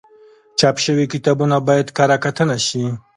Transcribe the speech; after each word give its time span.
چاپ 0.59 0.75
شوي 0.85 1.05
کتابونه 1.13 1.57
باید 1.67 1.87
کره 1.97 2.17
کتنه 2.23 2.57
شي. 2.67 2.83